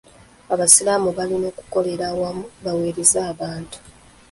Abasiraamu 0.53 1.09
balina 1.17 1.45
okukolera 1.51 2.05
awamu 2.11 2.45
baweereze 2.63 3.19
abantu. 3.31 3.77